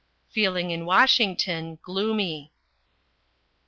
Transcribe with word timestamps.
Feeling 0.31 0.71
in 0.71 0.87
Washington 0.87 1.77
gloomy. 1.83 2.51